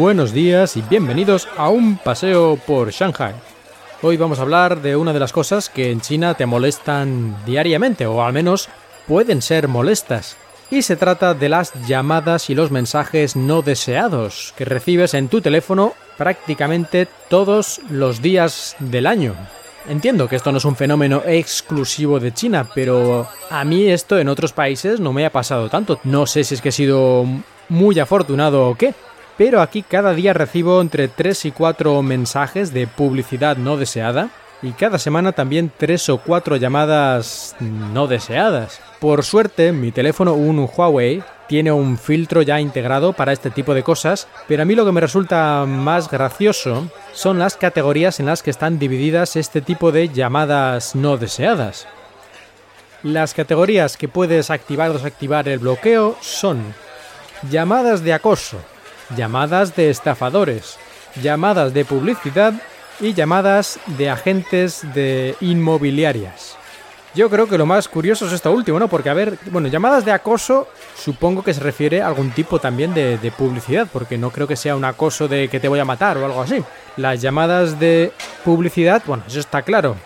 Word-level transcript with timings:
buenos 0.00 0.32
días 0.32 0.78
y 0.78 0.80
bienvenidos 0.80 1.46
a 1.58 1.68
un 1.68 1.98
paseo 1.98 2.58
por 2.66 2.90
Shanghai. 2.90 3.34
Hoy 4.00 4.16
vamos 4.16 4.38
a 4.38 4.42
hablar 4.42 4.80
de 4.80 4.96
una 4.96 5.12
de 5.12 5.20
las 5.20 5.30
cosas 5.30 5.68
que 5.68 5.90
en 5.90 6.00
China 6.00 6.32
te 6.32 6.46
molestan 6.46 7.36
diariamente, 7.44 8.06
o 8.06 8.22
al 8.22 8.32
menos 8.32 8.70
pueden 9.06 9.42
ser 9.42 9.68
molestas. 9.68 10.38
Y 10.70 10.80
se 10.80 10.96
trata 10.96 11.34
de 11.34 11.50
las 11.50 11.74
llamadas 11.86 12.48
y 12.48 12.54
los 12.54 12.70
mensajes 12.70 13.36
no 13.36 13.60
deseados 13.60 14.54
que 14.56 14.64
recibes 14.64 15.12
en 15.12 15.28
tu 15.28 15.42
teléfono 15.42 15.92
prácticamente 16.16 17.06
todos 17.28 17.82
los 17.90 18.22
días 18.22 18.76
del 18.78 19.06
año. 19.06 19.34
Entiendo 19.86 20.30
que 20.30 20.36
esto 20.36 20.50
no 20.50 20.58
es 20.58 20.64
un 20.64 20.76
fenómeno 20.76 21.22
exclusivo 21.26 22.18
de 22.18 22.32
China, 22.32 22.66
pero 22.74 23.28
a 23.50 23.64
mí 23.66 23.86
esto 23.90 24.18
en 24.18 24.30
otros 24.30 24.54
países 24.54 24.98
no 24.98 25.12
me 25.12 25.26
ha 25.26 25.30
pasado 25.30 25.68
tanto. 25.68 26.00
No 26.04 26.24
sé 26.24 26.42
si 26.44 26.54
es 26.54 26.62
que 26.62 26.70
he 26.70 26.72
sido 26.72 27.26
muy 27.68 27.98
afortunado 27.98 28.66
o 28.66 28.74
qué, 28.76 28.94
pero 29.40 29.62
aquí 29.62 29.82
cada 29.82 30.12
día 30.12 30.34
recibo 30.34 30.82
entre 30.82 31.08
3 31.08 31.46
y 31.46 31.50
4 31.50 32.02
mensajes 32.02 32.74
de 32.74 32.86
publicidad 32.86 33.56
no 33.56 33.78
deseada 33.78 34.28
y 34.60 34.72
cada 34.72 34.98
semana 34.98 35.32
también 35.32 35.72
3 35.74 36.10
o 36.10 36.18
4 36.18 36.56
llamadas 36.56 37.56
no 37.58 38.06
deseadas. 38.06 38.82
Por 38.98 39.24
suerte, 39.24 39.72
mi 39.72 39.92
teléfono, 39.92 40.34
un 40.34 40.68
Huawei, 40.68 41.24
tiene 41.48 41.72
un 41.72 41.96
filtro 41.96 42.42
ya 42.42 42.60
integrado 42.60 43.14
para 43.14 43.32
este 43.32 43.48
tipo 43.48 43.72
de 43.72 43.82
cosas, 43.82 44.28
pero 44.46 44.60
a 44.60 44.66
mí 44.66 44.74
lo 44.74 44.84
que 44.84 44.92
me 44.92 45.00
resulta 45.00 45.64
más 45.66 46.10
gracioso 46.10 46.90
son 47.14 47.38
las 47.38 47.56
categorías 47.56 48.20
en 48.20 48.26
las 48.26 48.42
que 48.42 48.50
están 48.50 48.78
divididas 48.78 49.36
este 49.36 49.62
tipo 49.62 49.90
de 49.90 50.10
llamadas 50.10 50.94
no 50.94 51.16
deseadas. 51.16 51.86
Las 53.02 53.32
categorías 53.32 53.96
que 53.96 54.06
puedes 54.06 54.50
activar 54.50 54.90
o 54.90 54.92
desactivar 54.92 55.48
el 55.48 55.60
bloqueo 55.60 56.18
son 56.20 56.62
llamadas 57.50 58.04
de 58.04 58.12
acoso, 58.12 58.58
llamadas 59.16 59.76
de 59.76 59.90
estafadores, 59.90 60.78
llamadas 61.22 61.74
de 61.74 61.84
publicidad 61.84 62.54
y 63.00 63.14
llamadas 63.14 63.78
de 63.86 64.10
agentes 64.10 64.82
de 64.94 65.36
inmobiliarias. 65.40 66.56
Yo 67.14 67.28
creo 67.28 67.48
que 67.48 67.58
lo 67.58 67.66
más 67.66 67.88
curioso 67.88 68.26
es 68.26 68.32
esto 68.32 68.52
último, 68.52 68.78
¿no? 68.78 68.86
Porque, 68.86 69.10
a 69.10 69.14
ver, 69.14 69.36
bueno, 69.50 69.66
llamadas 69.66 70.04
de 70.04 70.12
acoso 70.12 70.68
supongo 70.96 71.42
que 71.42 71.52
se 71.52 71.60
refiere 71.60 72.02
a 72.02 72.06
algún 72.06 72.30
tipo 72.30 72.60
también 72.60 72.94
de, 72.94 73.18
de, 73.18 73.32
publicidad, 73.32 73.88
porque 73.92 74.16
no 74.16 74.30
creo 74.30 74.46
que 74.46 74.54
sea 74.54 74.76
un 74.76 74.84
acoso 74.84 75.26
de 75.26 75.48
que 75.48 75.58
te 75.58 75.66
voy 75.66 75.80
a 75.80 75.84
matar 75.84 76.18
o 76.18 76.24
algo 76.24 76.40
así. 76.40 76.62
Las 76.96 77.20
llamadas 77.20 77.80
de 77.80 78.12
publicidad, 78.44 79.02
bueno, 79.06 79.24
eso 79.26 79.40
está 79.40 79.62
claro. 79.62 79.96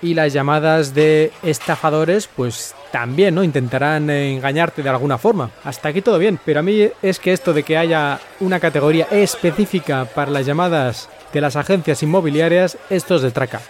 Y 0.00 0.14
las 0.14 0.32
llamadas 0.32 0.94
de 0.94 1.32
estafadores, 1.42 2.28
pues 2.34 2.74
también, 2.92 3.34
¿no? 3.34 3.42
Intentarán 3.42 4.08
engañarte 4.10 4.82
de 4.82 4.88
alguna 4.88 5.18
forma. 5.18 5.50
Hasta 5.64 5.88
aquí 5.88 6.02
todo 6.02 6.18
bien, 6.18 6.38
pero 6.44 6.60
a 6.60 6.62
mí 6.62 6.88
es 7.02 7.18
que 7.18 7.32
esto 7.32 7.52
de 7.52 7.64
que 7.64 7.76
haya 7.76 8.20
una 8.40 8.60
categoría 8.60 9.08
específica 9.10 10.04
para 10.04 10.30
las 10.30 10.46
llamadas 10.46 11.08
de 11.32 11.40
las 11.40 11.56
agencias 11.56 12.02
inmobiliarias, 12.02 12.78
esto 12.90 13.16
es 13.16 13.22
de 13.22 13.30
traca. 13.30 13.60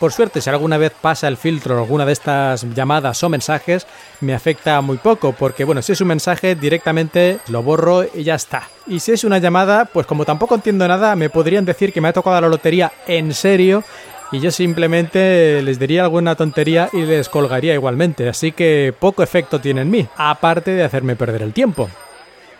Por 0.00 0.12
suerte, 0.14 0.40
si 0.40 0.48
alguna 0.48 0.78
vez 0.78 0.92
pasa 0.98 1.28
el 1.28 1.36
filtro 1.36 1.76
alguna 1.76 2.06
de 2.06 2.12
estas 2.12 2.62
llamadas 2.74 3.22
o 3.22 3.28
mensajes, 3.28 3.86
me 4.20 4.32
afecta 4.32 4.80
muy 4.80 4.96
poco, 4.96 5.32
porque 5.32 5.64
bueno, 5.64 5.82
si 5.82 5.92
es 5.92 6.00
un 6.00 6.08
mensaje 6.08 6.54
directamente 6.54 7.38
lo 7.48 7.62
borro 7.62 8.04
y 8.14 8.22
ya 8.22 8.34
está. 8.34 8.62
Y 8.86 9.00
si 9.00 9.12
es 9.12 9.24
una 9.24 9.36
llamada, 9.36 9.84
pues 9.84 10.06
como 10.06 10.24
tampoco 10.24 10.54
entiendo 10.54 10.88
nada, 10.88 11.14
me 11.16 11.28
podrían 11.28 11.66
decir 11.66 11.92
que 11.92 12.00
me 12.00 12.08
ha 12.08 12.14
tocado 12.14 12.40
la 12.40 12.48
lotería 12.48 12.90
en 13.06 13.34
serio 13.34 13.84
y 14.32 14.40
yo 14.40 14.50
simplemente 14.50 15.60
les 15.62 15.78
diría 15.78 16.02
alguna 16.02 16.36
tontería 16.36 16.88
y 16.92 17.02
les 17.02 17.28
colgaría 17.28 17.74
igualmente, 17.74 18.28
así 18.28 18.52
que 18.52 18.94
poco 18.98 19.22
efecto 19.22 19.60
tiene 19.60 19.82
en 19.82 19.90
mí, 19.90 20.06
aparte 20.16 20.72
de 20.72 20.84
hacerme 20.84 21.16
perder 21.16 21.42
el 21.42 21.52
tiempo. 21.52 21.88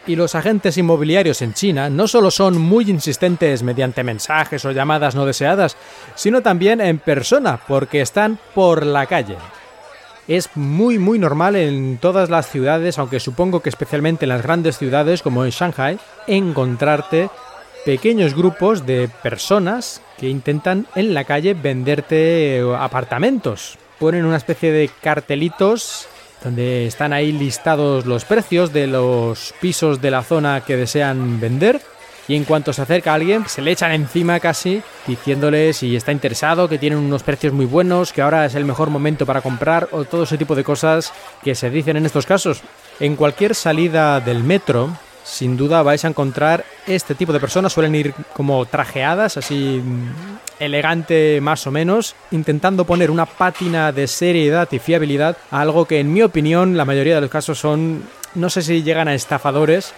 Y 0.07 0.17
los 0.17 0.35
agentes 0.35 0.79
inmobiliarios 0.79 1.43
en 1.43 1.55
China 1.55 1.91
no 1.91 2.09
solo 2.09 2.31
son 2.31 2.59
muy 2.59 2.91
insistentes 2.91 3.63
mediante 3.63 4.03
mensajes 4.03 4.65
o 4.65 4.73
llamadas 4.73 5.15
no 5.15 5.27
deseadas, 5.27 5.77
sino 6.15 6.41
también 6.41 6.81
en 6.81 6.99
persona, 6.99 7.61
porque 7.69 8.01
están 8.01 8.39
por 8.55 8.85
la 8.85 9.07
calle. 9.07 9.37
Es 10.27 10.49
muy 10.57 10.99
muy 10.99 11.19
normal 11.19 11.55
en 11.57 11.99
todas 11.99 12.31
las 12.31 12.49
ciudades, 12.49 12.99
aunque 12.99 13.21
supongo 13.21 13.61
que 13.61 13.69
especialmente 13.69 14.25
en 14.25 14.31
las 14.31 14.43
grandes 14.43 14.79
ciudades 14.79 15.23
como 15.23 15.45
en 15.45 15.51
Shanghai, 15.51 15.99
encontrarte 16.27 17.29
pequeños 17.85 18.35
grupos 18.35 18.87
de 18.87 19.09
personas 19.23 20.03
que 20.19 20.29
intentan 20.29 20.87
en 20.95 21.15
la 21.15 21.25
calle 21.25 21.55
venderte 21.55 22.63
apartamentos. 22.79 23.79
Ponen 23.99 24.25
una 24.25 24.37
especie 24.37 24.73
de 24.73 24.91
cartelitos 25.03 26.09
donde 26.43 26.87
están 26.87 27.13
ahí 27.13 27.33
listados 27.33 28.07
los 28.07 28.25
precios 28.25 28.73
de 28.73 28.87
los 28.87 29.55
pisos 29.61 30.01
de 30.01 30.11
la 30.11 30.23
zona 30.23 30.63
que 30.63 30.77
desean 30.77 31.41
vender. 31.41 31.81
Y 32.29 32.37
en 32.37 32.45
cuanto 32.45 32.73
se 32.73 32.83
acerca 32.83 33.13
alguien, 33.13 33.49
se 33.49 33.61
le 33.61 33.73
echan 33.73 33.91
encima 33.91 34.39
casi, 34.39 34.83
diciéndole 35.07 35.73
si 35.73 35.97
está 35.97 36.13
interesado, 36.13 36.69
que 36.69 36.79
tienen 36.79 37.01
unos 37.01 37.25
precios 37.25 37.53
muy 37.53 37.67
buenos, 37.67 38.13
que 38.13 38.23
ahora 38.23 38.47
es 38.47 38.55
el 38.55 38.65
mejor 38.65 38.89
momento 38.89 39.27
para 39.27 39.41
comprar, 39.41 39.89
o 39.91 40.05
todo 40.05 40.23
ese 40.23 40.39
tipo 40.39 40.55
de 40.55 40.63
cosas 40.63 41.13
que 41.43 41.57
se 41.57 41.71
dicen 41.71 41.97
en 41.97 42.07
estos 42.07 42.27
casos. 42.27 42.63
En 43.01 43.17
cualquier 43.17 43.57
salida 43.57 44.21
del 44.21 44.45
metro, 44.45 44.91
sin 45.25 45.57
duda 45.57 45.83
vais 45.83 46.05
a 46.05 46.09
encontrar 46.09 46.65
este 46.87 47.15
tipo 47.15 47.33
de 47.33 47.41
personas. 47.41 47.73
Suelen 47.73 47.95
ir 47.95 48.15
como 48.35 48.65
trajeadas, 48.67 49.37
así 49.37 49.83
elegante 50.59 51.41
más 51.41 51.67
o 51.67 51.71
menos, 51.71 52.15
intentando 52.31 52.85
poner 52.85 53.11
una 53.11 53.27
pátina 53.27 53.93
de 53.93 54.07
seriedad 54.07 54.69
y 54.71 54.79
fiabilidad 54.79 55.37
a 55.51 55.61
algo 55.61 55.87
que 55.87 56.01
en 56.01 56.13
mi 56.13 56.23
opinión 56.23 56.77
la 56.77 56.85
mayoría 56.85 57.15
de 57.15 57.23
los 57.23 57.31
casos 57.31 57.59
son, 57.59 58.03
no 58.35 58.51
sé 58.51 58.63
si 58.63 58.83
llegan 58.83 59.09
a 59.09 59.15
estafadores, 59.15 59.95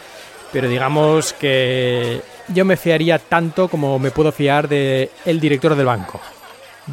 pero 0.53 0.69
digamos 0.69 1.33
que 1.33 2.21
yo 2.49 2.65
me 2.65 2.77
fiaría 2.77 3.19
tanto 3.19 3.69
como 3.69 3.99
me 3.99 4.11
puedo 4.11 4.31
fiar 4.33 4.69
de 4.69 5.11
el 5.25 5.41
director 5.41 5.75
del 5.75 5.87
banco. 5.87 6.21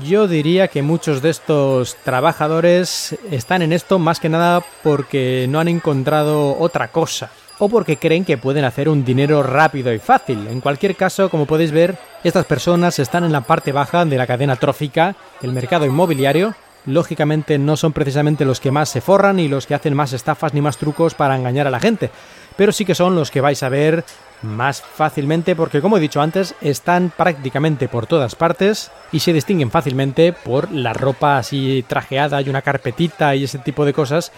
Yo 0.04 0.28
diría 0.28 0.68
que 0.68 0.84
muchos 0.84 1.22
de 1.22 1.32
estos 1.32 1.96
trabajadores 2.04 3.18
están 3.32 3.64
en 3.64 3.74
esto 3.74 3.98
más 3.98 4.20
que 4.20 4.30
nada 4.30 4.64
porque 4.84 5.48
no 5.50 5.60
han 5.60 5.68
encontrado 5.68 6.58
otra 6.60 6.90
cosa 6.90 7.32
o 7.60 7.70
porque 7.70 7.98
creen 7.98 8.26
que 8.26 8.38
pueden 8.38 8.66
hacer 8.66 8.90
un 8.90 9.06
dinero 9.06 9.44
rápido 9.44 9.94
y 9.94 10.00
fácil. 10.00 10.48
En 10.48 10.62
cualquier 10.62 10.96
caso, 10.96 11.30
como 11.30 11.46
podéis 11.46 11.72
ver, 11.72 11.98
estas 12.24 12.46
personas 12.46 12.98
están 13.00 13.26
en 13.26 13.32
la 13.32 13.42
parte 13.42 13.72
baja 13.72 14.06
de 14.06 14.18
la 14.18 14.26
cadena 14.26 14.56
trófica 14.56 15.16
del 15.42 15.52
mercado 15.52 15.86
inmobiliario. 15.86 16.56
Lógicamente 16.86 17.58
no 17.58 17.76
son 17.76 17.92
precisamente 17.92 18.46
los 18.46 18.62
que 18.62 18.72
más 18.72 18.90
se 18.90 19.02
forran 19.02 19.40
y 19.40 19.50
los 19.50 19.68
que 19.68 19.76
hacen 19.76 19.94
más 19.94 20.14
estafas 20.14 20.54
ni 20.54 20.62
más 20.62 20.78
trucos 20.78 21.14
para 21.14 21.36
engañar 21.36 21.68
a 21.68 21.72
la 21.72 21.82
gente, 21.82 22.10
pero 22.56 22.72
sí 22.72 22.86
que 22.86 22.96
son 22.96 23.16
los 23.16 23.30
que 23.30 23.42
vais 23.42 23.62
a 23.62 23.70
ver 23.70 24.06
más 24.42 24.82
fácilmente 24.82 25.54
porque 25.58 25.82
como 25.82 25.98
he 25.98 26.00
dicho 26.00 26.22
antes 26.22 26.56
están 26.62 27.12
prácticamente 27.16 27.90
por 27.90 28.08
todas 28.08 28.36
partes 28.36 28.90
y 29.12 29.20
se 29.20 29.34
distinguen 29.34 29.70
fácilmente 29.70 30.32
por 30.32 30.72
la 30.72 30.94
ropa 30.94 31.38
así 31.38 31.84
trajeada 31.86 32.42
y 32.42 32.50
una 32.50 32.62
carpetita 32.62 33.36
y 33.36 33.44
ese 33.44 33.60
tipo 33.60 33.84
de 33.84 33.92
cosas 33.92 34.32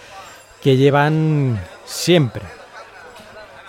que 0.60 0.76
llevan 0.76 1.60
siempre. 1.84 2.61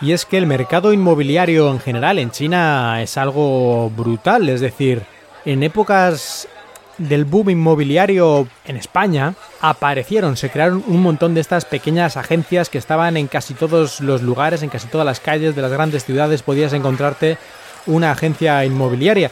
Y 0.03 0.11
es 0.11 0.25
que 0.25 0.37
el 0.37 0.47
mercado 0.47 0.91
inmobiliario 0.91 1.71
en 1.71 1.79
general 1.79 2.19
en 2.19 2.29
China 2.29 3.01
es 3.01 3.17
algo 3.17 3.89
brutal, 3.89 4.49
es 4.49 4.59
decir, 4.59 5.03
en 5.45 5.63
épocas 5.63 6.45
del 6.97 7.23
boom 7.23 7.51
inmobiliario 7.51 8.45
en 8.65 8.75
España 8.75 9.33
aparecieron, 9.61 10.35
se 10.35 10.49
crearon 10.49 10.83
un 10.87 11.01
montón 11.01 11.33
de 11.33 11.39
estas 11.39 11.63
pequeñas 11.63 12.17
agencias 12.17 12.69
que 12.69 12.79
estaban 12.79 13.15
en 13.15 13.27
casi 13.27 13.53
todos 13.53 14.01
los 14.01 14.21
lugares, 14.21 14.61
en 14.61 14.67
casi 14.69 14.89
todas 14.89 15.05
las 15.05 15.21
calles 15.21 15.55
de 15.55 15.61
las 15.61 15.71
grandes 15.71 16.03
ciudades 16.03 16.43
podías 16.43 16.73
encontrarte 16.73 17.37
una 17.85 18.11
agencia 18.11 18.65
inmobiliaria. 18.65 19.31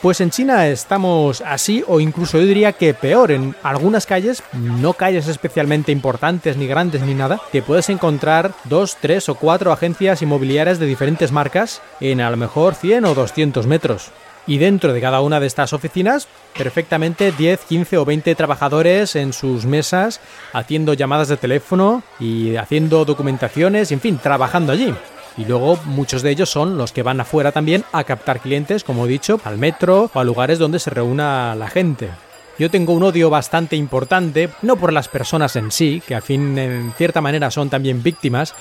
Pues 0.00 0.20
en 0.20 0.30
China 0.30 0.68
estamos 0.68 1.42
así 1.44 1.82
o 1.88 1.98
incluso 1.98 2.38
yo 2.38 2.46
diría 2.46 2.72
que 2.72 2.94
peor. 2.94 3.32
En 3.32 3.56
algunas 3.64 4.06
calles, 4.06 4.44
no 4.52 4.92
calles 4.92 5.26
especialmente 5.26 5.90
importantes 5.90 6.56
ni 6.56 6.68
grandes 6.68 7.02
ni 7.02 7.14
nada, 7.14 7.40
te 7.50 7.62
puedes 7.62 7.88
encontrar 7.88 8.54
dos, 8.64 8.96
tres 9.00 9.28
o 9.28 9.34
cuatro 9.34 9.72
agencias 9.72 10.22
inmobiliarias 10.22 10.78
de 10.78 10.86
diferentes 10.86 11.32
marcas 11.32 11.82
en 12.00 12.20
a 12.20 12.30
lo 12.30 12.36
mejor 12.36 12.76
100 12.76 13.06
o 13.06 13.14
200 13.14 13.66
metros. 13.66 14.12
Y 14.46 14.58
dentro 14.58 14.92
de 14.92 15.00
cada 15.00 15.20
una 15.20 15.40
de 15.40 15.48
estas 15.48 15.72
oficinas, 15.72 16.28
perfectamente 16.56 17.32
10, 17.32 17.60
15 17.64 17.98
o 17.98 18.04
20 18.04 18.34
trabajadores 18.36 19.16
en 19.16 19.32
sus 19.32 19.66
mesas 19.66 20.20
haciendo 20.52 20.94
llamadas 20.94 21.28
de 21.28 21.36
teléfono 21.36 22.04
y 22.20 22.54
haciendo 22.54 23.04
documentaciones, 23.04 23.90
en 23.90 24.00
fin, 24.00 24.18
trabajando 24.22 24.72
allí. 24.72 24.94
Y 25.38 25.44
luego 25.44 25.78
muchos 25.84 26.22
de 26.22 26.30
ellos 26.30 26.50
son 26.50 26.76
los 26.76 26.92
que 26.92 27.04
van 27.04 27.20
afuera 27.20 27.52
también 27.52 27.84
a 27.92 28.04
captar 28.04 28.40
clientes, 28.40 28.84
como 28.84 29.06
he 29.06 29.08
dicho, 29.08 29.40
al 29.44 29.56
metro 29.56 30.10
o 30.12 30.20
a 30.20 30.24
lugares 30.24 30.58
donde 30.58 30.80
se 30.80 30.90
reúna 30.90 31.54
la 31.54 31.68
gente. 31.68 32.10
Yo 32.58 32.70
tengo 32.70 32.92
un 32.92 33.04
odio 33.04 33.30
bastante 33.30 33.76
importante, 33.76 34.50
no 34.62 34.76
por 34.76 34.92
las 34.92 35.06
personas 35.06 35.54
en 35.54 35.70
sí, 35.70 36.02
que 36.04 36.16
al 36.16 36.22
fin 36.22 36.58
en 36.58 36.92
cierta 36.94 37.20
manera 37.20 37.52
son 37.52 37.70
también 37.70 38.02
víctimas, 38.02 38.52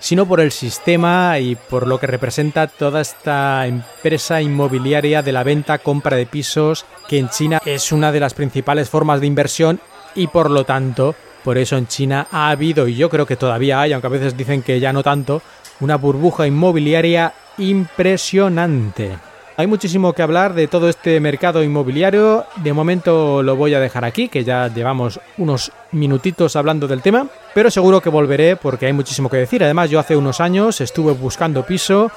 sino 0.00 0.26
por 0.26 0.40
el 0.40 0.52
sistema 0.52 1.38
y 1.38 1.54
por 1.54 1.86
lo 1.86 2.00
que 2.00 2.06
representa 2.06 2.66
toda 2.66 3.02
esta 3.02 3.66
empresa 3.66 4.40
inmobiliaria 4.40 5.22
de 5.22 5.32
la 5.32 5.44
venta-compra 5.44 6.16
de 6.16 6.24
pisos, 6.24 6.86
que 7.08 7.18
en 7.18 7.28
China 7.28 7.60
es 7.66 7.92
una 7.92 8.10
de 8.10 8.20
las 8.20 8.32
principales 8.32 8.88
formas 8.88 9.20
de 9.20 9.26
inversión 9.26 9.80
y 10.14 10.28
por 10.28 10.50
lo 10.50 10.64
tanto, 10.64 11.14
por 11.44 11.58
eso 11.58 11.76
en 11.76 11.86
China 11.86 12.26
ha 12.30 12.50
habido, 12.50 12.88
y 12.88 12.94
yo 12.94 13.08
creo 13.08 13.26
que 13.26 13.36
todavía 13.36 13.80
hay, 13.80 13.92
aunque 13.92 14.06
a 14.06 14.10
veces 14.10 14.36
dicen 14.36 14.62
que 14.62 14.80
ya 14.80 14.92
no 14.92 15.02
tanto, 15.02 15.42
una 15.80 15.96
burbuja 15.96 16.46
inmobiliaria 16.46 17.32
impresionante. 17.58 19.18
Hay 19.56 19.66
muchísimo 19.66 20.14
que 20.14 20.22
hablar 20.22 20.54
de 20.54 20.66
todo 20.66 20.88
este 20.88 21.20
mercado 21.20 21.62
inmobiliario. 21.62 22.46
De 22.56 22.72
momento 22.72 23.42
lo 23.42 23.54
voy 23.54 23.74
a 23.74 23.80
dejar 23.80 24.04
aquí, 24.04 24.28
que 24.28 24.44
ya 24.44 24.68
llevamos 24.68 25.20
unos 25.36 25.70
minutitos 25.92 26.56
hablando 26.56 26.88
del 26.88 27.02
tema, 27.02 27.26
pero 27.54 27.70
seguro 27.70 28.00
que 28.00 28.08
volveré 28.08 28.56
porque 28.56 28.86
hay 28.86 28.94
muchísimo 28.94 29.28
que 29.28 29.36
decir. 29.36 29.62
Además, 29.62 29.90
yo 29.90 30.00
hace 30.00 30.16
unos 30.16 30.40
años 30.40 30.80
estuve 30.80 31.12
buscando 31.12 31.66
piso 31.66 32.10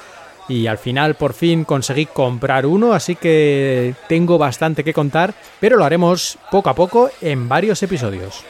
y 0.48 0.66
al 0.66 0.78
final 0.78 1.16
por 1.16 1.34
fin 1.34 1.64
conseguí 1.64 2.06
comprar 2.06 2.64
uno, 2.64 2.94
así 2.94 3.16
que 3.16 3.94
tengo 4.08 4.38
bastante 4.38 4.82
que 4.82 4.94
contar, 4.94 5.34
pero 5.60 5.76
lo 5.76 5.84
haremos 5.84 6.38
poco 6.50 6.70
a 6.70 6.74
poco 6.74 7.10
en 7.20 7.48
varios 7.48 7.82
episodios. 7.82 8.44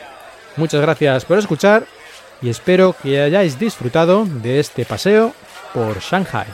Muchas 0.57 0.81
gracias 0.81 1.25
por 1.25 1.39
escuchar 1.39 1.85
y 2.43 2.49
espero 2.49 2.95
que 3.03 3.21
hayáis 3.21 3.59
disfrutado 3.59 4.25
de 4.27 4.61
este 4.61 4.85
paseo 4.85 5.33
por 5.73 5.99
Shanghai. 6.01 6.47